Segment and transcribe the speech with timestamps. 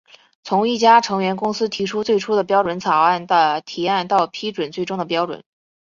[0.43, 5.43] 从一家成员公司提出最初的标准草案的提案到批准最终的标准。